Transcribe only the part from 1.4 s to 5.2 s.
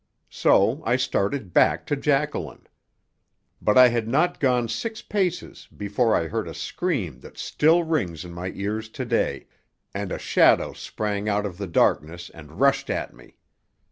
back to Jacqueline. But I had not gone six